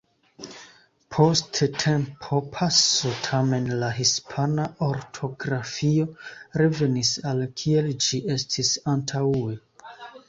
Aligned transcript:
Post 1.15 1.59
tempopaso, 1.83 3.11
tamen, 3.27 3.67
la 3.83 3.89
hispana 3.99 4.65
ortografio 4.87 6.07
revenis 6.63 7.13
al 7.35 7.45
kiel 7.63 7.93
ĝi 8.09 8.23
estis 8.39 8.73
antaŭe. 8.97 9.61